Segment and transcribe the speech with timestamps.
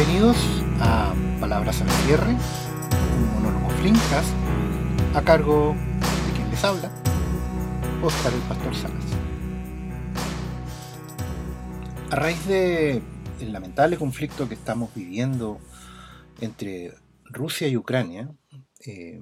[0.00, 0.38] Bienvenidos
[0.80, 4.24] a Palabras al cierre, un monólogo flincas
[5.14, 5.76] a cargo
[6.26, 6.90] de quien les habla,
[8.02, 9.04] Oscar el Pastor Salas.
[12.10, 13.02] A raíz de
[13.40, 15.60] el lamentable conflicto que estamos viviendo
[16.40, 16.94] entre
[17.26, 18.30] Rusia y Ucrania,
[18.86, 19.20] eh,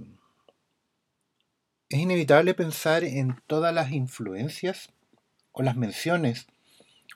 [1.89, 4.91] es inevitable pensar en todas las influencias
[5.51, 6.47] o las menciones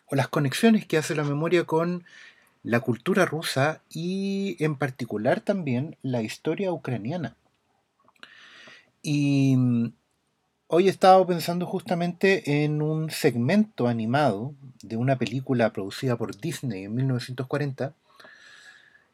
[0.07, 2.05] o las conexiones que hace la memoria con
[2.62, 7.37] la cultura rusa y en particular también la historia ucraniana.
[9.03, 9.93] Y mm,
[10.69, 16.84] hoy he estado pensando justamente en un segmento animado de una película producida por Disney
[16.84, 17.95] en 1940.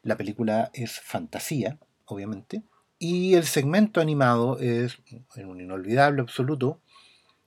[0.03, 2.61] La película es fantasía, obviamente,
[2.99, 4.99] y el segmento animado es
[5.35, 6.79] un inolvidable absoluto,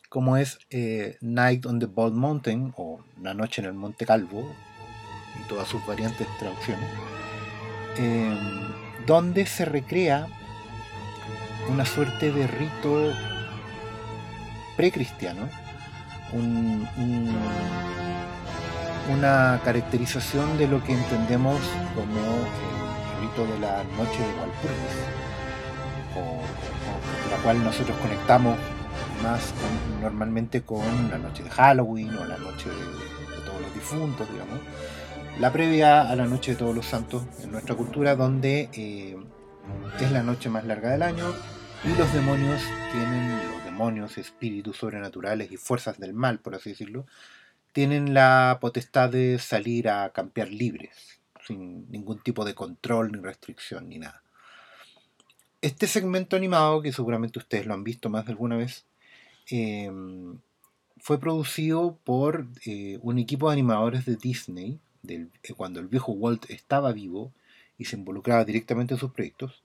[0.09, 4.55] como es eh, Night on the Bald Mountain o La Noche en el Monte Calvo,
[5.41, 6.89] y todas sus variantes traducciones,
[7.97, 8.37] em,
[9.07, 10.27] donde se recrea
[11.69, 13.13] una suerte de rito
[14.77, 15.49] precristiano,
[16.33, 16.89] un,
[19.11, 21.61] una caracterización de lo que entendemos
[21.95, 22.21] como
[23.21, 25.23] el rito de la noche de Walpurgis
[26.17, 26.41] o,
[27.31, 28.57] la cual nosotros conectamos
[29.23, 29.53] más
[30.01, 34.61] normalmente con la noche de Halloween o la noche de, todos los difuntos, digamos.
[35.41, 39.17] La previa a la noche de todos los santos en nuestra cultura, donde eh,
[40.01, 41.33] es la noche más larga del año
[41.85, 42.61] y los demonios
[42.93, 47.07] tienen, los demonios, espíritus sobrenaturales y fuerzas del mal, por así decirlo,
[47.73, 53.89] tienen la potestad de salir a campear libres, sin ningún tipo de control ni restricción
[53.89, 54.23] ni nada.
[55.63, 58.85] Este segmento animado, que seguramente ustedes lo han visto más de alguna vez,
[59.51, 60.39] em,
[60.99, 66.51] fue producido por eh, un equipo de animadores de Disney, eh, cuando el viejo Walt
[66.51, 67.33] estaba vivo
[67.79, 69.63] y se involucraba directamente en sus proyectos,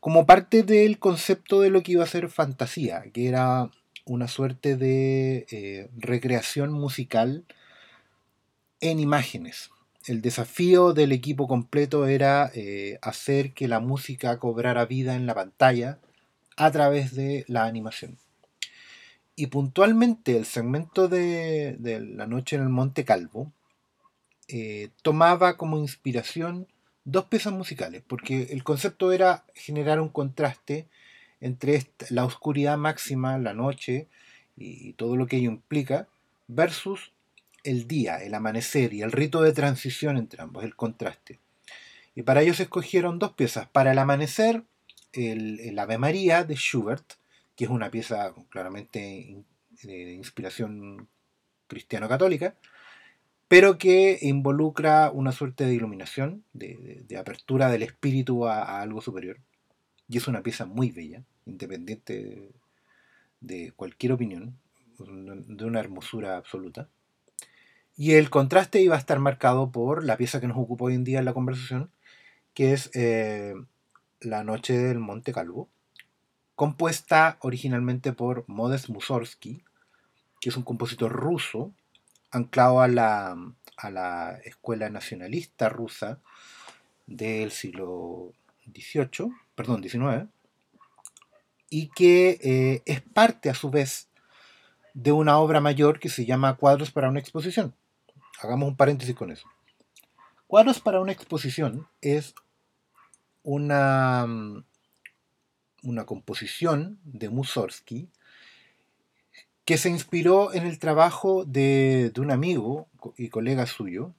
[0.00, 3.70] como parte del concepto de lo que iba a ser fantasía, que era
[4.04, 7.44] una suerte de eh, recreación musical
[8.80, 9.70] en imágenes
[10.06, 15.34] el desafío del equipo completo era eh, hacer que la música cobrara vida en la
[15.34, 15.98] pantalla
[16.56, 18.18] a través de la animación.
[19.36, 21.76] Y puntualmente el segmento de,
[22.14, 23.52] La Noche en el Monte Calvo
[24.52, 26.66] eh, tomaba como inspiración
[27.04, 30.88] dos piezas musicales, porque el concepto era generar un contraste
[31.40, 34.08] entre la oscuridad máxima, la noche
[34.56, 36.08] y todo lo que ello implica,
[36.48, 37.12] versus
[37.62, 41.38] el día, el amanecer y el rito de transición entre ambos, el contraste.
[42.16, 43.68] Y para ello se escogieron dos piezas.
[43.68, 44.64] Para el amanecer,
[45.12, 47.12] el, Ave María de Schubert,
[47.56, 49.44] que es una pieza claramente
[49.82, 51.08] de inspiración
[51.68, 52.56] cristiano-católica,
[53.50, 59.40] pero que involucra una suerte de iluminación, de, apertura del espíritu a, algo superior.
[60.08, 62.52] Y es una pieza muy bella, independiente
[63.40, 64.56] de cualquier opinión,
[64.98, 66.88] de una hermosura absoluta.
[67.96, 71.02] Y el contraste iba a estar marcado por la pieza que nos ocupa hoy en
[71.02, 71.90] día en la conversación,
[72.54, 73.56] que es eh,
[74.20, 75.68] La Noche del Monte Calvo,
[76.54, 79.64] compuesta originalmente por Modest Mussorgsky,
[80.40, 81.74] que es un compositor ruso,
[82.30, 83.36] anclado a la,
[83.76, 86.20] a la escuela nacionalista rusa
[87.06, 88.32] del siglo
[88.72, 90.28] XVIII, perdón, XIX,
[91.68, 94.08] y que eh, es parte a su vez
[94.94, 97.74] de una obra mayor que se llama Cuadros para una exposición,
[98.40, 99.48] hagamos un paréntesis con eso.
[100.46, 102.34] Cuadros para una exposición es
[103.42, 104.64] una, mm,
[105.84, 108.08] una composición de Mussorgsky
[109.70, 114.12] que se inspiró en el trabajo de, un amigo y colega suyo,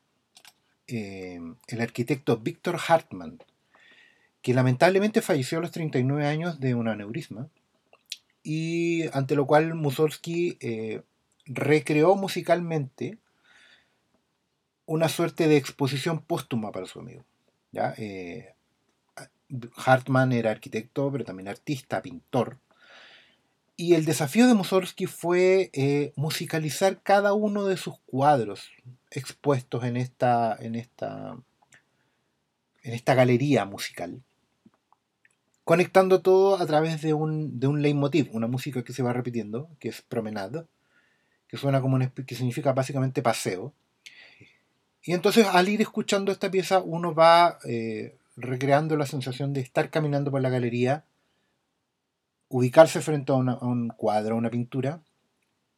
[0.87, 3.43] em, el arquitecto Víctor Hartmann,
[4.41, 7.49] que lamentablemente falleció a los 39 años de un aneurisma,
[8.43, 11.01] y ante lo cual Mussorgsky eh,
[11.43, 13.17] recreó musicalmente
[14.85, 17.25] una suerte de exposición póstuma para su amigo.
[17.97, 18.53] Eh,
[19.75, 22.57] Hartmann era arquitecto, pero también artista, pintor.
[23.77, 28.69] Y el desafío de Mussorgsky fue eh, musicalizar cada uno de sus cuadros
[29.09, 31.37] expuestos en esta, en esta,
[32.83, 34.21] en esta galería musical,
[35.63, 39.69] conectando todo a través de un, de un leitmotiv, una música que se va repitiendo,
[39.79, 40.65] que es promenade,
[41.47, 43.73] que suena como que significa básicamente paseo,
[45.03, 49.89] y entonces al ir escuchando esta pieza uno va eh, recreando la sensación de estar
[49.89, 51.03] caminando por la galería,
[52.51, 55.01] ubicarse frente a, un cuadro, a una pintura,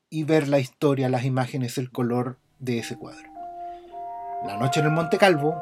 [0.10, 3.28] y ver la historia, las imágenes, el color de ese cuadro.
[4.46, 5.56] La noche en el Monte Calvo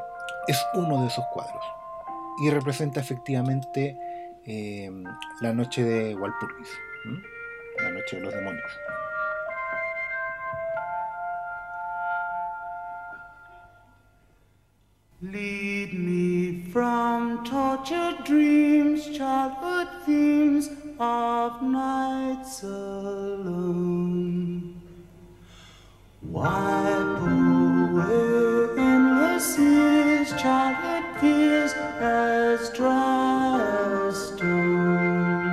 [0.48, 1.64] es uno de esos cuadros
[2.42, 3.98] y representa efectivamente
[4.46, 4.92] eh,
[5.42, 6.70] la noche de Walpurgis,
[7.78, 8.72] la noche de los demonios.
[15.24, 20.68] Lead me from tortured dreams, childhood themes
[21.00, 24.02] of nights alone.
[26.24, 33.62] Wipe away endless years, childhood fears as dry
[34.08, 35.52] as stone.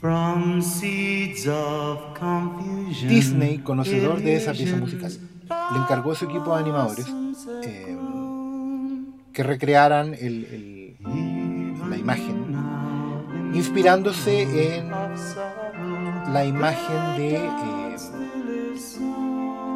[0.00, 3.08] From seeds of confusion.
[3.10, 5.10] Disney, conocedor de esa pieza musical,
[5.72, 7.06] le encargó a su equipo de animadores
[7.64, 7.96] eh,
[9.32, 12.56] que recrearan la imagen,
[13.54, 14.90] inspirándose en
[16.32, 17.96] la imagen de eh,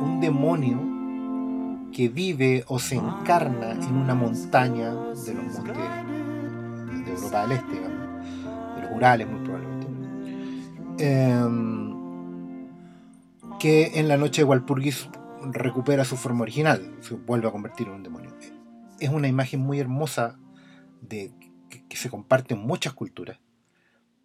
[0.02, 5.76] un demonio que vive o se encarna en una montaña de los montes
[7.04, 8.26] de Europa del Este, digamos,
[8.76, 9.86] de los Urales muy probablemente.
[10.98, 11.94] Eh,
[13.58, 15.08] que en la noche de Walpurgis
[15.42, 18.34] recupera su forma original, se vuelve a convertir en un demonio.
[19.00, 20.38] Es una imagen muy hermosa
[21.00, 21.32] de,
[21.88, 23.38] que, se comparte en muchas culturas,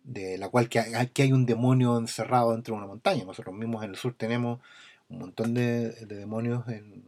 [0.03, 3.23] de la cual que, aquí hay un demonio encerrado dentro de una montaña.
[3.25, 4.59] Nosotros mismos en el sur tenemos
[5.09, 7.05] un montón de, demonios, en,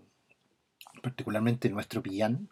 [1.01, 2.49] particularmente en nuestro Pillán,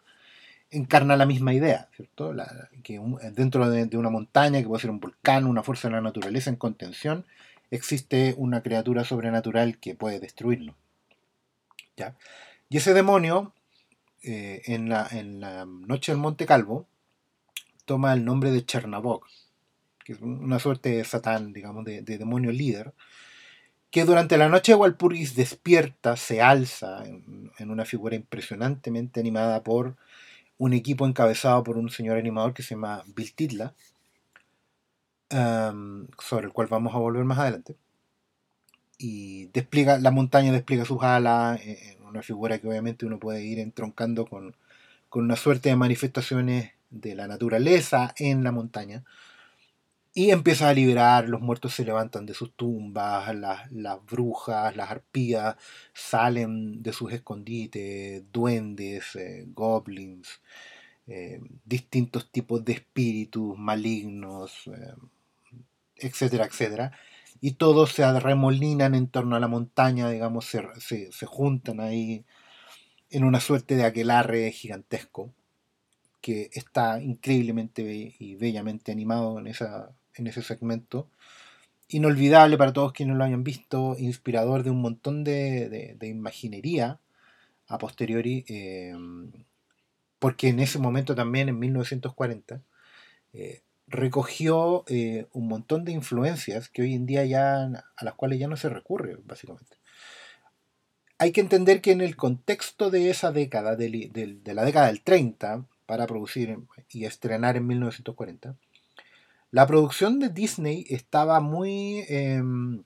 [0.70, 2.34] encarna la misma idea, ¿cierto?
[2.82, 3.00] que
[3.34, 6.48] dentro de, de, una montaña, que puede ser un volcán, una fuerza de la naturaleza
[6.48, 7.26] en contención,
[7.70, 10.18] existe una criatura sobrenatural que puede
[11.96, 12.18] destruirlo.
[12.68, 13.52] Y ese demonio,
[14.22, 16.86] eh, en, la, noche del Monte Calvo,
[17.84, 19.24] toma el nombre de Chernabog,
[20.04, 22.94] que es una suerte de satán, digamos, de, demonio líder,
[23.90, 29.96] que durante la noche de Walpurgis despierta, se alza en, una figura impresionantemente animada por
[30.56, 33.74] un equipo encabezado por un señor animador que se llama Bill Tidla,
[35.30, 37.76] um, sobre el cual vamos a volver más adelante
[39.02, 43.58] y despliega, la montaña despliega sus alas, eh, una figura que obviamente uno puede ir
[43.58, 44.54] entroncando con,
[45.14, 49.04] una suerte de manifestaciones de la naturaleza en la montaña.
[50.14, 55.56] Y empieza a liberar, los muertos se levantan de sus tumbas, las, brujas, las arpías
[55.94, 60.40] salen de sus escondites, duendes, eh, goblins,
[61.06, 64.70] eh, distintos tipos de espíritus malignos,
[65.96, 66.92] etcétera, etcétera
[67.42, 72.24] y todos se arremolinan en torno a la montaña, digamos, se, juntan ahí
[73.10, 75.34] en una suerte de aquelarre gigantesco
[76.20, 77.82] que está increíblemente
[78.16, 81.08] y bellamente animado en, esa, en ese segmento.
[81.88, 87.00] Inolvidable para todos quienes lo hayan visto, inspirador de un montón de, imaginería
[87.66, 88.94] a posteriori, eh,
[90.20, 92.62] porque en ese momento también, en 1940,
[93.92, 97.62] recogió eh, un montón de influencias que hoy en día ya
[97.96, 99.76] a las cuales ya no se recurre, básicamente.
[101.18, 105.66] Hay que entender que en el contexto de esa década, de, la década del 30,
[105.86, 106.58] para producir
[106.90, 108.56] y estrenar en 1940,
[109.50, 112.82] la producción de Disney estaba muy em,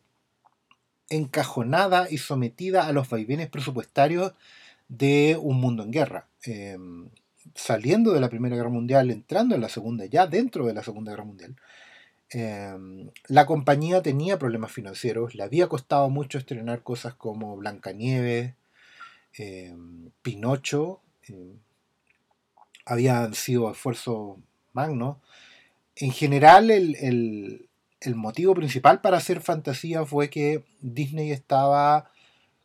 [1.09, 4.35] encajonada y sometida a los vaivenes presupuestarios
[4.89, 6.29] de un mundo en guerra.
[6.43, 7.09] Em,
[7.55, 11.13] saliendo de la Primera Guerra Mundial, entrando en la Segunda, ya dentro de la Segunda
[11.13, 11.57] Guerra Mundial,
[12.31, 18.55] em, la compañía tenía problemas financieros, le había costado mucho estrenar cosas como Blancanieves,
[19.39, 19.75] eh,
[20.23, 21.59] Pinocho, em,
[22.85, 24.39] habían sido esfuerzos
[24.73, 25.19] magnos.
[25.97, 27.69] En general, el,
[28.01, 32.11] el motivo principal para hacer fantasía fue que Disney estaba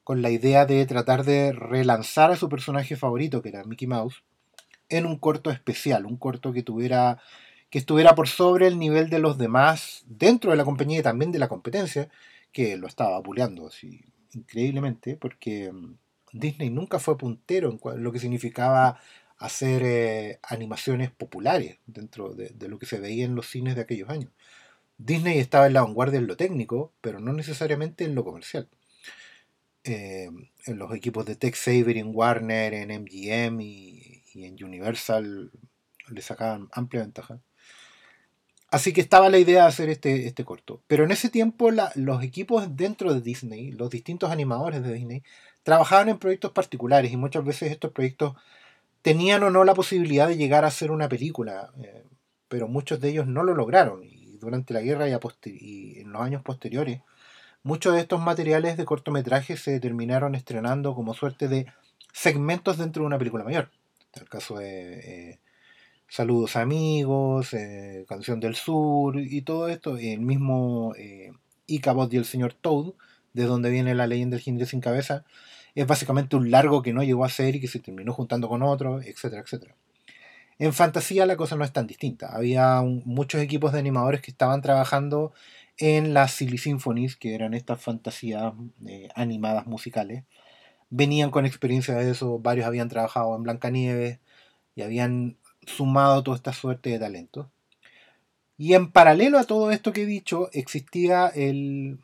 [0.04, 4.24] con la idea de tratar de relanzar a su personaje favorito, que era Mickey Mouse,
[4.92, 7.20] en un corto especial, un corto que tuviera
[7.72, 11.32] que estuviera por sobre el nivel de los demás dentro de la compañía y también
[11.32, 12.10] de la competencia,
[12.52, 15.96] que lo estaba apuleando así increíblemente, porque mm,
[16.34, 19.00] Disney nunca fue puntero en lo que significaba
[19.38, 24.10] hacer eh, animaciones populares dentro de, lo que se veía en los cines de aquellos
[24.10, 24.32] años.
[24.98, 28.68] Disney estaba en la vanguardia en lo técnico, pero no necesariamente en lo comercial.
[29.84, 30.30] Eh,
[30.66, 35.52] en los equipos de Tex Saber, en Warner, en MGM y y en Universal
[36.10, 37.40] le sacaban amplia ventaja.
[38.72, 40.82] Así que estaba la idea de hacer este, este corto.
[40.88, 45.24] Pero en ese tiempo los equipos dentro de Disney, los distintos animadores de Disney,
[45.64, 48.36] trabajaban en proyectos particulares y muchas veces estos proyectos
[49.02, 52.06] tenían o no la posibilidad de llegar a ser una película, eh,
[52.48, 54.04] pero muchos de ellos no lo lograron.
[54.04, 57.02] Y durante la guerra y, y, en los años posteriores,
[57.64, 61.68] muchos de estos materiales de cortometraje se terminaron estrenando como suerte de
[62.14, 63.70] segmentos dentro de una película mayor.
[64.14, 65.40] El caso de eh,
[66.08, 69.98] Saludos amigos, eh, Canción del Sur y todo esto.
[69.98, 71.32] El mismo eh,
[71.68, 72.94] Icabod y el señor Toad,
[73.32, 75.24] de donde viene la leyenda del jinete sin cabeza,
[75.74, 78.62] es básicamente un largo que no llegó a ser y que se terminó juntando con
[78.62, 79.76] otro, etcétera, etcétera.
[80.60, 82.36] En fantasía la cosa no es tan distinta.
[82.36, 85.32] Había muchos equipos de animadores que estaban trabajando
[85.78, 88.54] en las Silly Symphonies, que eran estas fantasías
[89.16, 90.26] animadas musicales.
[90.92, 94.20] Venían con experiencia de eso, varios habían trabajado en Blancanieves
[94.76, 97.48] y habían sumado toda esta suerte de talentos.
[98.58, 101.98] Y en paralelo a todo esto que he dicho, existía el,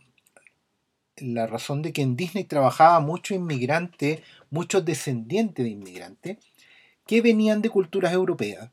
[1.17, 6.37] la razón de que en Disney trabajaba mucho inmigrante, muchos descendientes de inmigrantes,
[7.05, 8.71] que venían de culturas europeas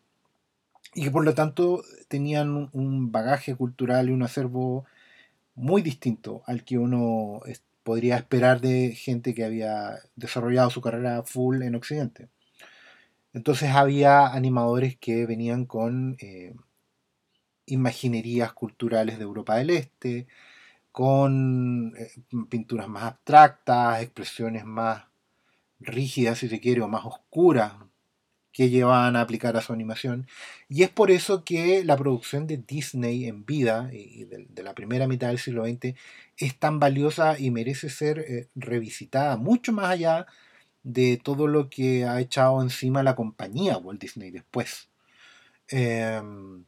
[0.95, 4.85] y que por lo tanto tenían un bagaje cultural y un acervo
[5.55, 7.41] muy distinto al que uno
[7.85, 12.29] podría esperar de gente que había desarrollado su carrera full en Occidente.
[13.33, 16.55] Entonces había animadores que venían con eh,
[17.67, 20.27] imaginerías culturales de Europa del Este,
[20.93, 22.11] con eh,
[22.49, 25.05] pinturas más abstractas, expresiones más
[25.81, 27.73] rígidas, si se quiere, o más oscuras,
[28.55, 30.29] que llevaban a aplicar a su animación.
[30.69, 35.09] Y es por eso que la producción de Disney en vida, y de, la primera
[35.09, 35.95] mitad del siglo XX,
[36.39, 40.27] es tan valiosa y merece ser eh, revisitada mucho más allá
[40.85, 44.89] de todo lo que ha echado encima la compañía Walt Disney después.
[45.69, 46.65] Em,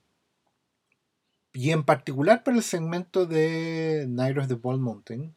[1.52, 5.34] y en particular para el segmento de Night of the Ball Mountain,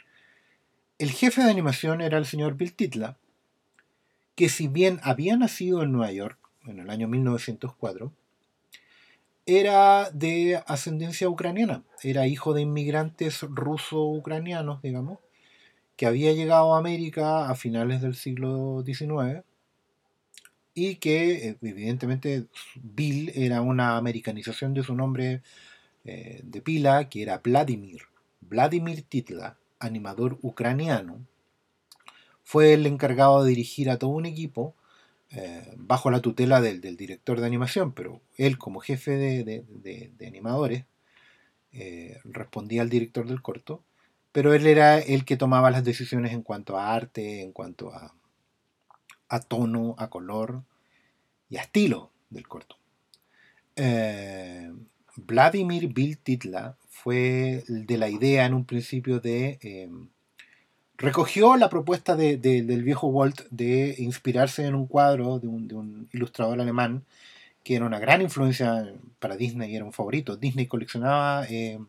[0.98, 3.18] el jefe de animación era el señor Bill Titla,
[4.40, 8.14] que si bien había nacido en Nueva York en el año 1904,
[9.46, 15.20] era de ascendencia ucraniana, era hijo de inmigrantes ruso-ucranianos, digamos,
[15.98, 19.44] que había llegado a América a finales del siglo XIX
[20.74, 25.42] y que evidentemente Bill era una americanización de su nombre
[26.06, 28.04] eh, de pila, que era Vladimir.
[28.40, 31.26] Vladimir Titla, animador ucraniano,
[32.50, 34.74] fue el encargado de dirigir a todo un equipo
[35.30, 40.86] eh, bajo la tutela del, director de animación, pero él como jefe de, animadores
[41.74, 43.84] eh, respondía al director del corto,
[44.32, 48.16] pero él era el que tomaba las decisiones en cuanto a arte, en cuanto a,
[49.42, 50.64] tono, a color
[51.52, 52.78] y a estilo del corto.
[55.18, 59.88] Vladimir Bill Titla fue de la idea en un principio de...
[61.00, 67.06] Recogió la propuesta del viejo Walt de inspirarse en un cuadro de un, ilustrador alemán
[67.64, 70.36] que era una gran influencia para Disney y era un favorito.
[70.36, 71.88] Disney coleccionaba em,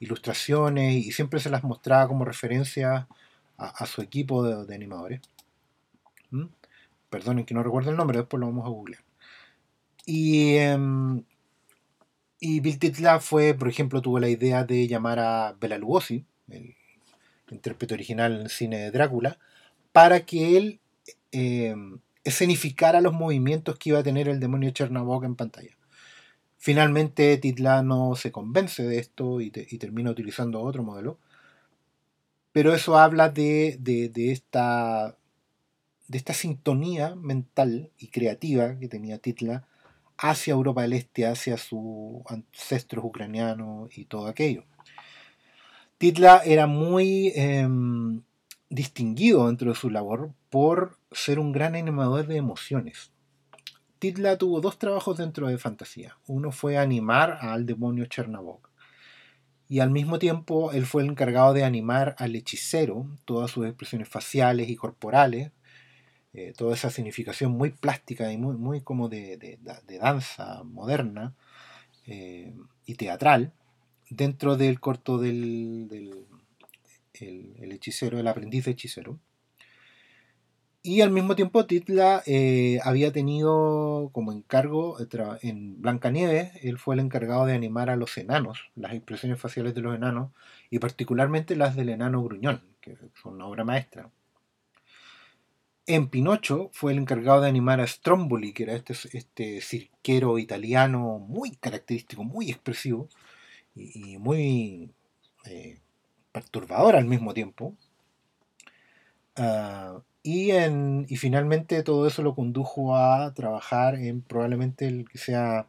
[0.00, 3.06] ilustraciones y siempre se las mostraba como referencia
[3.58, 5.20] a, su equipo de, animadores.
[6.30, 6.46] ¿Mm?
[7.08, 9.02] Perdonen que no recuerdo el nombre, después lo vamos a googlear.
[10.04, 11.22] Y em,
[12.40, 16.74] y Bill Titla fue, por ejemplo, tuvo la idea de llamar a Bela Lugosi, el
[17.50, 19.38] intérprete original en el cine de Drácula,
[19.92, 20.80] para que él
[21.32, 21.74] eh,
[22.24, 25.76] escenificara los movimientos que iba a tener el demonio Chernabog en pantalla.
[26.58, 31.18] Finalmente Titla no se convence de esto y, termina utilizando otro modelo.
[32.50, 35.16] Pero eso habla de, de, esta,
[36.08, 39.68] de esta sintonía mental y creativa que tenía Titla
[40.18, 44.64] hacia Europa del Este, hacia sus ancestros ucranianos y todo aquello.
[45.98, 48.22] Titla era muy em,
[48.68, 53.12] distinguido dentro de su labor por ser un gran animador de emociones.
[53.98, 56.18] Titla tuvo dos trabajos dentro de fantasía.
[56.26, 58.68] Uno fue animar al demonio Chernabog.
[59.68, 64.08] Y al mismo tiempo él fue el encargado de animar al hechicero, todas sus expresiones
[64.08, 65.50] faciales y corporales,
[66.34, 69.58] eh, toda esa significación muy plástica y muy, como de,
[69.98, 71.34] danza moderna
[72.06, 73.54] eh, y teatral
[74.10, 76.26] dentro del corto del,
[77.14, 79.18] el, hechicero, el aprendiz de hechicero.
[80.82, 84.98] Y al mismo tiempo Titla eh, había tenido como encargo
[85.42, 89.80] en Blancanieves, él fue el encargado de animar a los enanos, las expresiones faciales de
[89.80, 90.30] los enanos,
[90.70, 94.10] y particularmente las del enano gruñón, que son una obra maestra.
[95.88, 101.18] En Pinocho fue el encargado de animar a Stromboli, que era este, este cirquero italiano
[101.18, 103.08] muy característico, muy expresivo
[103.76, 104.90] y, muy
[105.44, 105.78] eh,
[106.32, 107.74] perturbador al mismo tiempo.
[109.36, 115.18] Ah, y, en, y finalmente todo eso lo condujo a trabajar en probablemente el que
[115.18, 115.68] sea,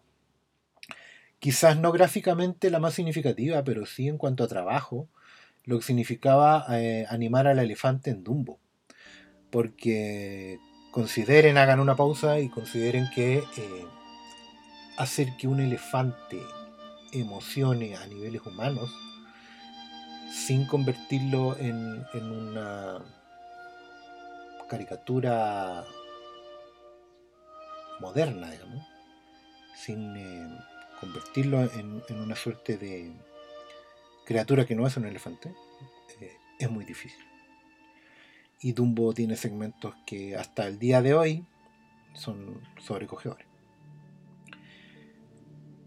[1.39, 5.07] quizás no gráficamente la más significativa, pero sí en cuanto a trabajo,
[5.65, 8.59] lo que significaba eh, animar al elefante en Dumbo
[9.49, 10.59] porque
[10.91, 13.85] consideren, hagan una pausa y consideren que eh,
[14.97, 16.39] hacer que un elefante
[17.11, 18.89] emocione a niveles humanos
[20.31, 23.03] sin convertirlo en, una
[24.69, 25.85] caricatura
[27.99, 28.85] moderna, digamos,
[29.75, 30.59] sin eh,
[30.99, 33.13] convertirlo en, una suerte de
[34.25, 35.53] criatura que no es un elefante,
[36.19, 37.23] eh, es muy difícil.
[38.59, 41.45] Y Dumbo tiene segmentos que hasta el día de hoy
[42.13, 43.46] son sobrecogedores.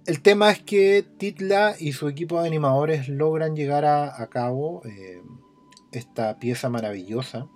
[0.07, 5.21] El tema es que Titla y su equipo de animadores logran llegar a, cabo eh,
[5.93, 7.49] esta pieza maravillosa,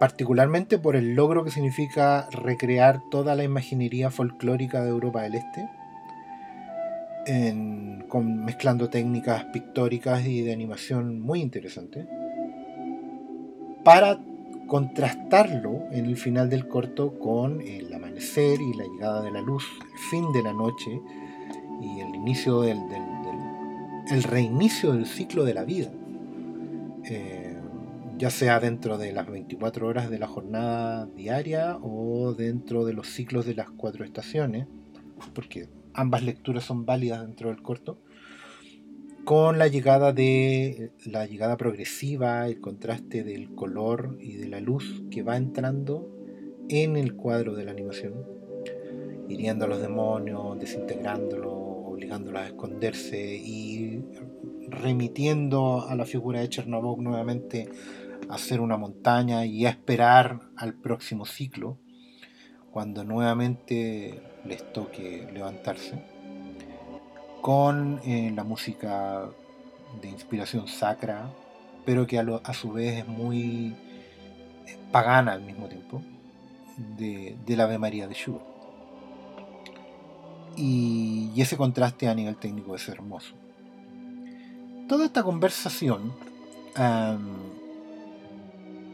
[0.00, 5.68] particularmente por el logro que significa recrear toda la imaginería folclórica de Europa del Este,
[8.08, 12.06] con, mezclando técnicas pictóricas y de animación muy interesantes,
[13.84, 14.18] para
[14.66, 19.64] contrastarlo en el final del corto con el amanecer y la llegada de la luz,
[19.80, 21.00] el fin de la noche
[21.80, 22.78] y el inicio del,
[24.10, 25.90] el reinicio del ciclo de la vida.
[27.04, 27.56] Eh,
[28.18, 33.08] ya sea dentro de las 24 horas de la jornada diaria o dentro de los
[33.08, 34.66] ciclos de las cuatro estaciones,
[35.34, 37.98] porque ambas lecturas son válidas dentro del corto
[39.26, 45.02] con la llegada de la llegada progresiva, el contraste del color y de la luz
[45.10, 46.08] que va entrando
[46.68, 48.14] en el cuadro de la animación,
[49.28, 54.04] hiriendo a los demonios, desintegrándolo, obligándolos a esconderse y
[54.68, 57.68] remitiendo a la figura de Chernobog nuevamente
[58.28, 61.80] a hacer una montaña y a esperar al próximo ciclo,
[62.70, 66.15] cuando nuevamente les toque levantarse
[67.46, 69.22] con eh, la música
[70.02, 71.30] de inspiración sacra,
[71.84, 73.76] pero que a, su vez es muy
[74.66, 76.02] eh, pagana al mismo tiempo,
[76.76, 78.44] de, la Ave María de Schubert.
[80.56, 83.36] Y, ese contraste a nivel técnico es hermoso.
[84.88, 86.14] Toda esta conversación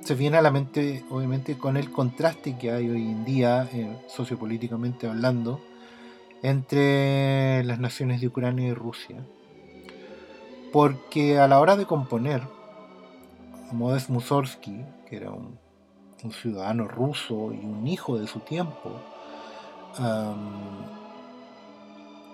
[0.03, 3.97] se viene a la mente, obviamente, con el contraste que hay hoy en día, eh,
[4.09, 5.59] sociopolíticamente hablando,
[6.43, 9.25] entre las naciones de Ucrania y Rusia.
[10.73, 12.43] Porque a la hora de componer,
[13.73, 15.61] Modest Mussorgsky, que era un,
[16.31, 18.93] ciudadano ruso y un hijo de su tiempo,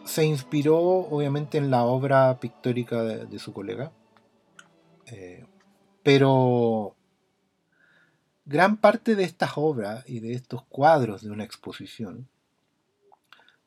[0.05, 3.92] se inspiró obviamente en la obra pictórica de, su colega,
[5.07, 5.47] eh,
[6.03, 6.94] pero
[8.44, 12.29] gran parte de estas obras y de estos cuadros de una exposición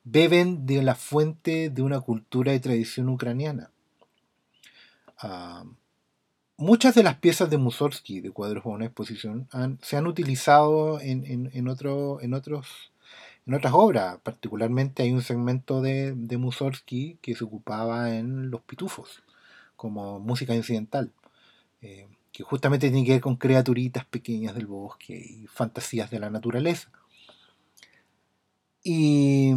[0.03, 3.71] beben de la fuente de una cultura y tradición ucraniana.
[5.17, 5.63] Ah,
[6.57, 9.47] muchas de las piezas de Mussorgsky, de cuadros para una exposición,
[9.81, 14.17] se han utilizado en, en, otros, en otras obras.
[14.23, 19.23] Particularmente hay un segmento de, de Mussorgsky que se ocupaba en Los Pitufos,
[19.75, 21.11] como música incidental.
[21.81, 26.29] Eh, que justamente tiene que ver con criaturitas pequeñas del bosque y fantasías de la
[26.29, 26.89] naturaleza.
[28.83, 29.53] Y,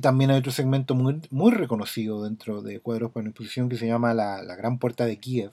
[0.00, 4.14] también hay otro segmento muy, muy reconocido dentro de Cuadros para Exposición que se llama
[4.14, 5.52] la, Gran Puerta de Kiev,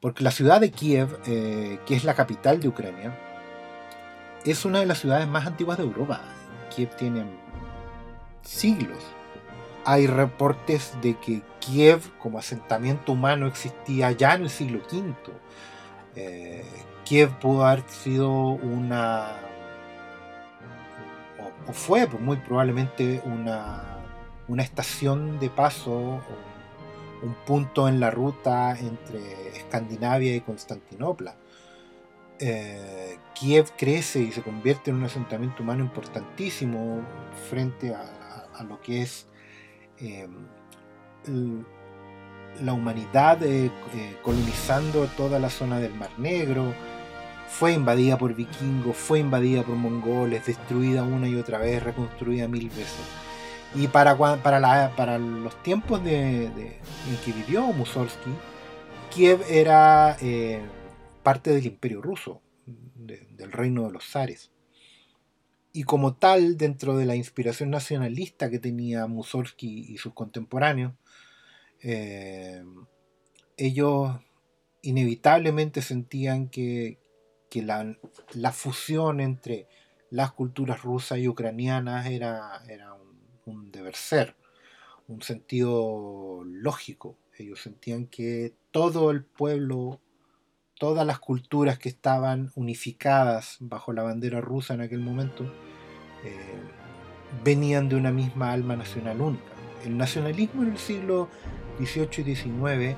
[0.00, 3.16] porque la ciudad de Kiev, eh, que es la capital de Ucrania,
[4.44, 6.20] es una de las ciudades más antiguas de Europa.
[6.74, 7.24] Kiev tiene
[8.42, 8.98] siglos.
[9.84, 15.14] Hay reportes de que Kiev como asentamiento humano existía ya en el siglo V.
[16.16, 16.64] Eh,
[17.04, 19.30] Kiev pudo haber sido una
[21.68, 23.98] o fue pues, muy probablemente una,
[24.58, 26.20] estación de paso,
[27.22, 31.36] un punto en la ruta entre Escandinavia y Constantinopla.
[32.38, 37.00] Eh, Kiev crece y se convierte en un asentamiento humano importantísimo
[37.48, 39.26] frente a, lo que es
[39.98, 40.28] eh,
[42.60, 43.70] la humanidad eh,
[44.22, 46.74] colonizando toda la zona del Mar Negro,
[47.52, 52.70] fue invadida por vikingos, fue invadida por mongoles, destruida una y otra vez, reconstruida mil
[52.70, 53.04] veces.
[53.74, 58.30] Y para, para, los tiempos de, en que vivió Mussorgsky,
[59.10, 60.62] Kiev era eh,
[61.22, 64.50] parte del imperio ruso, del reino de los zares.
[65.74, 70.94] Y como tal, dentro de la inspiración nacionalista que tenía Mussorgsky y sus contemporáneos,
[71.82, 72.64] eh,
[73.58, 74.10] ellos
[74.80, 77.01] inevitablemente sentían que,
[77.52, 79.68] que la, fusión entre
[80.08, 82.96] las culturas rusas y ucranianas era, era
[83.44, 84.34] un, deber ser,
[85.06, 87.18] un sentido lógico.
[87.36, 90.00] Ellos sentían que todo el pueblo,
[90.78, 95.44] todas las culturas que estaban unificadas bajo la bandera rusa en aquel momento
[96.24, 96.58] eh,
[97.44, 99.52] venían de una misma alma nacional única.
[99.84, 101.28] El nacionalismo en el siglo
[101.78, 102.96] XVIII y XIX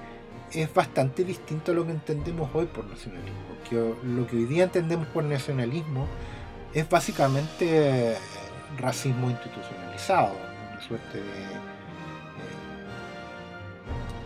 [0.54, 3.40] es bastante distinto a lo que entendemos hoy por nacionalismo.
[4.04, 6.06] Lo que hoy día entendemos por nacionalismo
[6.72, 8.16] es básicamente eh,
[8.78, 10.36] racismo institucionalizado,
[10.70, 11.60] una suerte de eh,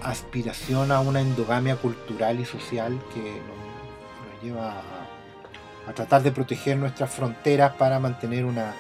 [0.03, 4.83] aspiración a una endogamia cultural y social que nos, lleva
[5.87, 8.73] a, tratar de proteger nuestras fronteras para mantener una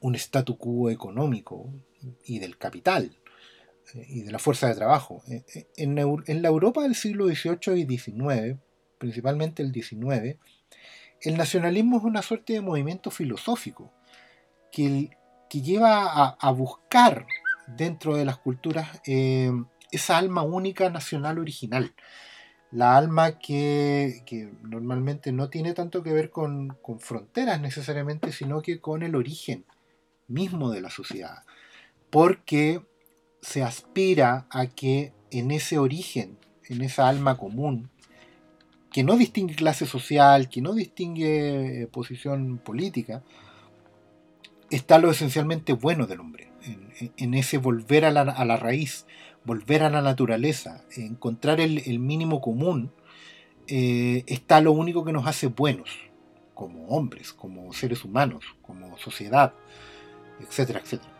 [0.00, 1.72] un statu quo económico
[2.24, 3.16] y del capital
[3.94, 5.22] y de la fuerza de trabajo.
[5.28, 5.94] Eh, eh, en,
[6.42, 8.58] la Europa del siglo XVIII y XIX,
[8.98, 10.38] principalmente el XIX,
[11.20, 13.92] el nacionalismo es una suerte de movimiento filosófico
[14.70, 15.10] que,
[15.48, 17.26] que lleva a, buscar
[17.66, 19.52] dentro de las culturas eh,
[19.90, 21.94] esa alma única nacional original.
[22.70, 24.24] La alma que,
[24.62, 29.66] normalmente no tiene tanto que ver con, con fronteras necesariamente, sino que con el origen
[30.26, 31.44] mismo de la sociedad.
[32.08, 32.82] Porque
[33.42, 37.90] se aspira a que en ese origen, en esa alma común,
[38.92, 43.22] que no distingue clase social, que no distingue eh, posición política,
[44.70, 46.48] está lo esencialmente bueno del hombre,
[47.16, 49.06] en, ese volver a la, raíz,
[49.44, 52.92] volver a la naturaleza, encontrar el, mínimo común,
[53.66, 55.90] eh, está lo único que nos hace buenos,
[56.54, 59.52] como hombres, como seres humanos, como sociedad,
[60.40, 61.12] etcétera, etcétera.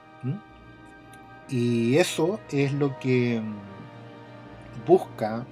[1.52, 5.46] Y eso es lo que mm, busca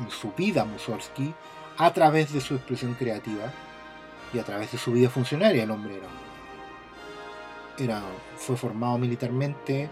[0.00, 1.34] en, su vida Mussorgsky
[1.76, 3.52] a través de su expresión creativa
[4.32, 5.64] y a través de su vida funcionaria.
[5.64, 6.00] El hombre
[7.78, 8.02] era,
[8.36, 9.88] fue formado militarmente eh,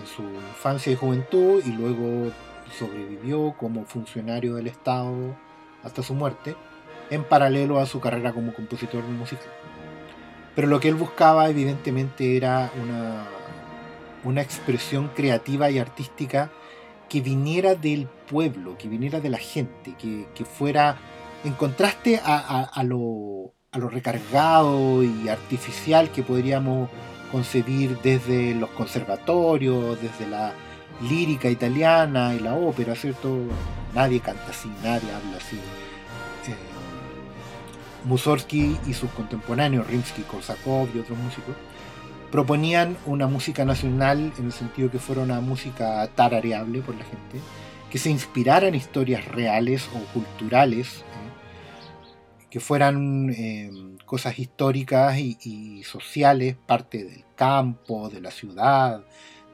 [0.00, 2.32] en su infancia y juventud y luego
[2.78, 5.36] sobrevivió como funcionario del Estado
[5.84, 6.56] hasta su muerte,
[7.10, 9.52] en paralelo a su carrera como compositor musical.
[10.54, 13.35] Pero lo que él buscaba evidentemente era una
[14.26, 16.50] una expresión creativa y artística
[17.08, 20.96] que viniera del pueblo, que viniera de la gente, que, fuera
[21.44, 26.90] en contraste a, lo, a, lo, recargado y artificial que podríamos
[27.30, 30.52] concebir desde los conservatorios, desde la
[31.08, 33.38] lírica italiana y la ópera, ¿cierto?
[33.94, 35.56] Nadie canta así, nadie habla así.
[35.56, 36.56] Eh,
[38.04, 41.54] Mussorgsky y sus contemporáneos, Rimsky-Korsakov y otros músicos,
[42.30, 47.40] proponían una música nacional en el sentido que fuera una música tarareable por la gente,
[47.90, 52.46] que se inspirara en historias reales o culturales, ¿eh?
[52.50, 53.70] que fueran eh,
[54.04, 59.04] cosas históricas y, sociales, parte del campo, de la ciudad,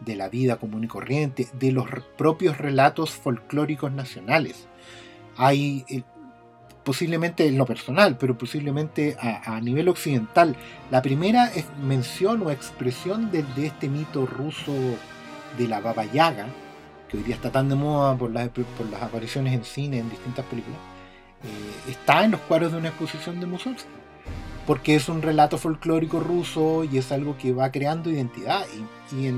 [0.00, 4.68] de la vida común y corriente, de los propios relatos folclóricos nacionales.
[5.36, 6.02] Hay eh,
[6.84, 10.56] posiblemente en lo personal, pero posiblemente a, nivel occidental.
[10.90, 14.72] La primera es mención o expresión de, este mito ruso
[15.58, 16.46] de la Baba Yaga,
[17.08, 20.10] que hoy día está tan de moda por las, por las apariciones en cine, en
[20.10, 20.78] distintas películas,
[21.44, 23.88] eh, está en los cuadros de una exposición de Mussorgsky.
[24.66, 28.64] Porque es un relato folclórico ruso y es algo que va creando identidad.
[29.10, 29.34] Y, y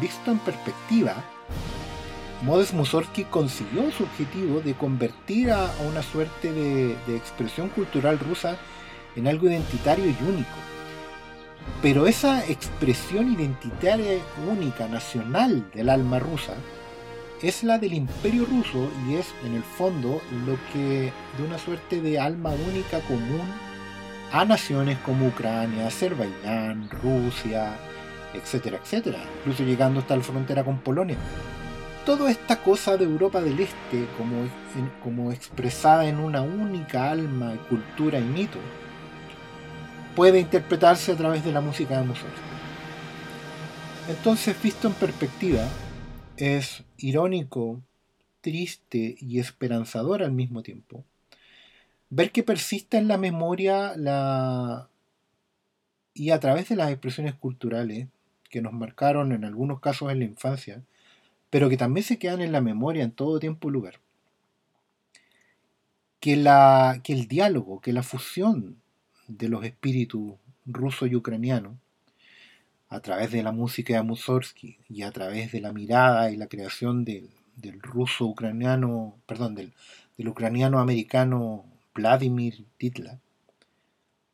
[0.00, 1.14] visto en perspectiva,
[2.42, 8.56] Modest Mussorgsky consiguió su objetivo de convertir a, una suerte de, expresión cultural rusa
[9.16, 10.56] en algo identitario y único.
[11.82, 16.54] Pero esa expresión identitaria única, nacional del alma rusa,
[17.42, 22.00] es la del imperio ruso y es en el fondo lo que de una suerte
[22.00, 23.42] de alma única común
[24.32, 27.72] a naciones como Ucrania, Azerbaiyán, Rusia,
[28.34, 31.16] etcétera, etcétera, incluso llegando hasta la frontera con Polonia
[32.08, 34.06] toda esta cosa de Europa del Este,
[35.04, 38.58] como, expresada en una única alma, cultura y mito,
[40.16, 42.40] puede interpretarse a través de la música de Mussorgsky.
[44.08, 45.68] Entonces, visto en perspectiva,
[46.38, 47.82] es irónico,
[48.40, 51.04] triste y esperanzador al mismo tiempo
[52.08, 54.88] ver que persiste en la memoria la...
[56.14, 58.08] y a través de las expresiones culturales
[58.48, 60.82] que nos marcaron en algunos casos en la infancia,
[61.50, 64.00] pero que también se quedan en la memoria en todo tiempo y lugar.
[66.20, 68.76] Que, la, que el diálogo, que la fusión
[69.28, 70.34] de los espíritus
[70.66, 71.78] ruso y ucraniano,
[72.88, 76.46] a través de la música de Mussorgsky y a través de la mirada y la
[76.46, 77.30] creación del,
[77.82, 79.72] ruso ucraniano, perdón, del,
[80.16, 83.18] del ucraniano americano Vladimir Titla,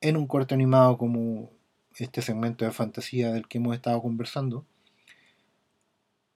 [0.00, 1.50] en un corto animado como
[1.96, 4.64] este segmento de fantasía del que hemos estado conversando,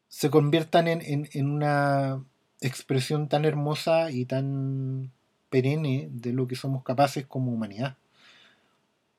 [0.09, 2.25] se conviertan en, una
[2.61, 5.13] expresión tan hermosa y tan
[5.51, 7.97] perenne de lo que somos capaces como humanidad.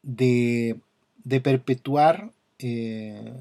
[0.01, 0.79] De,
[1.23, 3.33] de perpetuar eh,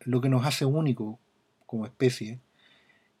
[0.00, 1.18] lo que nos hace único
[1.66, 2.38] como especie,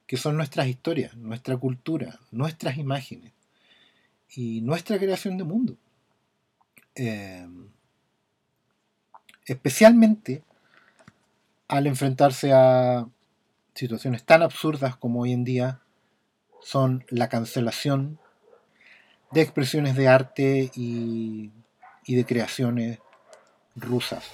[0.06, 3.32] que son nuestras historias, nuestra cultura, nuestras imágenes
[4.30, 5.76] y nuestra creación de mundo.
[6.94, 7.48] Eh,
[9.46, 10.42] especialmente
[11.68, 13.08] al enfrentarse a
[13.74, 15.80] situaciones tan absurdas como hoy en día
[16.62, 18.18] son la cancelación
[19.30, 21.50] de expresiones de arte y,
[22.06, 22.98] y de creaciones
[23.76, 24.24] rusas.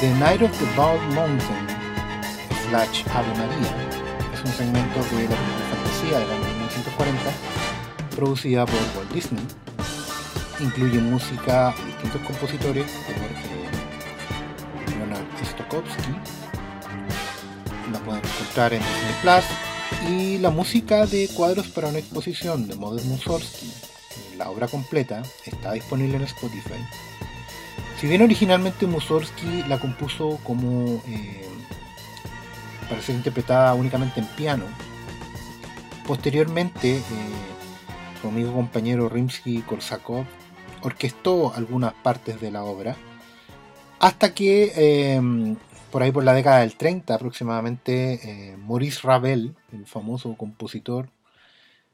[0.00, 1.68] The Night of the Bald Mountain
[2.68, 3.72] slash Ave María.
[4.34, 5.36] Es un segmento de la película
[5.70, 7.30] fantasía del año 1940
[8.16, 9.46] producida por Walt Disney.
[10.58, 16.12] Incluye música de distintos compositores como Leonard Stokowski,
[17.92, 22.74] la pueden encontrar en Disney Plus, y la música de cuadros para una exposición de
[22.74, 23.72] Modern Mussorgsky,
[24.38, 26.84] la obra completa, está disponible en Spotify
[28.00, 31.48] si bien originalmente Mussorgsky la compuso como eh,
[32.88, 34.64] para ser interpretada únicamente en piano,
[36.06, 37.02] posteriormente eh,
[38.20, 40.26] su amigo compañero Rimsky-Korsakov
[40.82, 42.96] orquestó algunas partes de la obra,
[44.00, 45.56] hasta que eh,
[45.90, 51.08] por ahí por la década del 30 aproximadamente Maurice Ravel, el famoso compositor,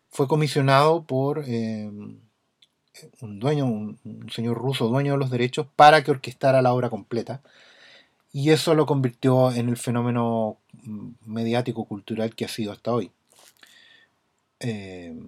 [0.09, 1.45] fue comisionado por
[3.21, 3.99] un dueño, un,
[4.33, 7.43] señor ruso dueño de los derechos, para que orquestara la obra completa.
[8.33, 13.11] Y eso lo convirtió en el fenómeno mm, mediático cultural que ha sido hasta hoy.
[14.61, 15.19] Eh,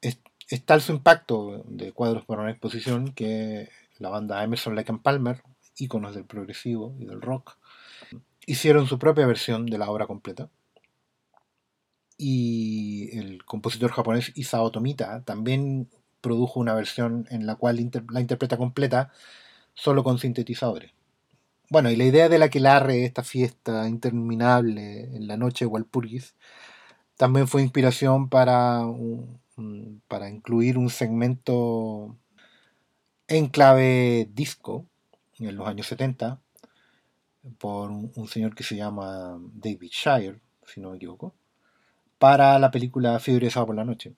[0.00, 0.18] es,
[0.64, 3.68] tal su impacto de cuadros para una exposición que
[3.98, 5.42] la banda Emerson Lake and Palmer,
[5.76, 7.56] íconos del progresivo y del rock,
[8.46, 10.48] hicieron su propia versión de la obra completa.
[12.16, 15.88] Y el compositor japonés Isao Tomita también
[16.20, 17.76] produjo una versión en la cual
[18.10, 19.10] la interpreta completa
[19.74, 20.92] solo con sintetizadores.
[21.70, 25.70] Bueno, y la idea de la que larre esta fiesta interminable en la noche de
[25.70, 26.34] Walpurgis
[27.16, 28.82] también fue inspiración para,
[30.08, 32.16] para incluir un segmento
[33.28, 34.86] en clave disco
[35.38, 36.40] en los años 70
[37.58, 41.34] por un, señor que se llama David Shire, si no me equivoco,
[42.18, 44.14] para la película Fiebre de por la Noche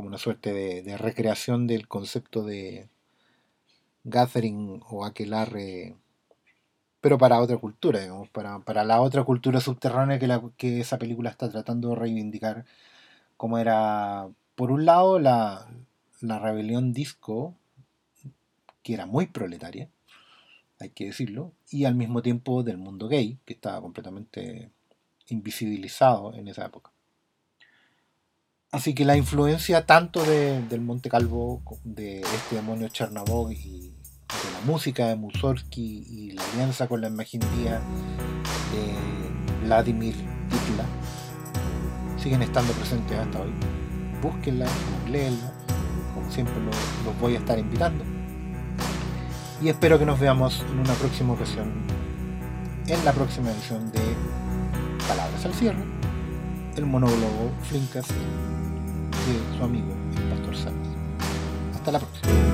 [0.00, 2.88] como una suerte de, recreación del concepto de
[4.04, 5.94] gathering o aquelarre,
[7.02, 11.28] pero para otra cultura, digamos, para, la otra cultura subterránea que, la, que esa película
[11.28, 12.64] está tratando de reivindicar,
[13.36, 15.68] como era, por un lado, la,
[16.22, 17.54] la rebelión disco,
[18.82, 19.90] que era muy proletaria,
[20.78, 24.70] hay que decirlo, y al mismo tiempo del mundo gay, que estaba completamente
[25.28, 26.90] invisibilizado en esa época.
[28.72, 34.60] Así que la influencia tanto del Monte Calvo, de este demonio Chernabog y de la
[34.64, 37.80] música de Mussorgsky y la alianza con la imaginería
[38.72, 40.86] de Vladimir Hitler
[42.16, 43.50] siguen estando presentes hasta hoy.
[44.22, 44.66] Búsquenla,
[45.10, 45.52] léenla,
[46.14, 48.04] como siempre los, voy a estar invitando.
[49.60, 51.72] Y espero que nos veamos en una próxima ocasión,
[52.86, 54.00] en la próxima edición de
[55.08, 55.99] Palabras al cierre,
[56.76, 60.92] el monólogo Flinkas de su amigo, el Pastor Sánchez.
[61.74, 62.49] Hasta la próxima.